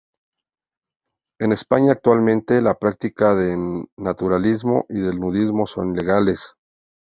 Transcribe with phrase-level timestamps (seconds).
[1.39, 6.55] En España actualmente la práctica del naturismo y del nudismo son legales.